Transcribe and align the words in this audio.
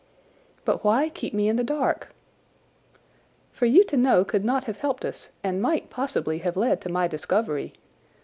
"But 0.65 0.83
why 0.83 1.09
keep 1.09 1.31
me 1.31 1.47
in 1.47 1.57
the 1.57 1.63
dark?" 1.63 2.15
"For 3.51 3.67
you 3.67 3.83
to 3.83 3.95
know 3.95 4.25
could 4.25 4.43
not 4.43 4.63
have 4.63 4.79
helped 4.79 5.05
us 5.05 5.29
and 5.43 5.61
might 5.61 5.91
possibly 5.91 6.39
have 6.39 6.57
led 6.57 6.81
to 6.81 6.89
my 6.91 7.07
discovery. 7.07 7.73